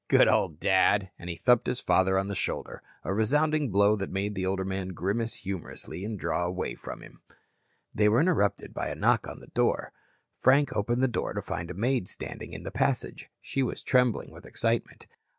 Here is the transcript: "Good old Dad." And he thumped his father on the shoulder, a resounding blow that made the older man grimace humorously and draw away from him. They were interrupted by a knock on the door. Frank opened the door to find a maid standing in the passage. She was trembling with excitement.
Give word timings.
"Good 0.07 0.27
old 0.27 0.59
Dad." 0.59 1.11
And 1.19 1.29
he 1.29 1.35
thumped 1.35 1.67
his 1.67 1.79
father 1.79 2.17
on 2.17 2.27
the 2.27 2.33
shoulder, 2.33 2.81
a 3.03 3.13
resounding 3.13 3.69
blow 3.69 3.95
that 3.97 4.09
made 4.09 4.33
the 4.33 4.47
older 4.47 4.65
man 4.65 4.93
grimace 4.93 5.35
humorously 5.35 6.03
and 6.03 6.17
draw 6.19 6.43
away 6.43 6.73
from 6.73 7.03
him. 7.03 7.21
They 7.93 8.09
were 8.09 8.19
interrupted 8.19 8.73
by 8.73 8.87
a 8.89 8.95
knock 8.95 9.27
on 9.27 9.41
the 9.41 9.51
door. 9.53 9.91
Frank 10.39 10.73
opened 10.75 11.03
the 11.03 11.07
door 11.07 11.33
to 11.33 11.41
find 11.43 11.69
a 11.69 11.75
maid 11.75 12.07
standing 12.09 12.51
in 12.51 12.63
the 12.63 12.71
passage. 12.71 13.29
She 13.41 13.61
was 13.61 13.83
trembling 13.83 14.31
with 14.31 14.47
excitement. 14.47 15.05